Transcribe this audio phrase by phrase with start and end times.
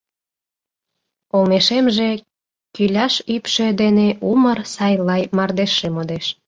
[1.35, 2.09] Олмешемже
[2.75, 6.25] кӱляш ӱпшӧ дене Умыр сай лай мардежше модеш.